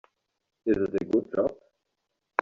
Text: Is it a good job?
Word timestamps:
Is 0.65 0.77
it 0.77 0.95
a 0.99 1.05
good 1.05 1.31
job? 1.31 1.55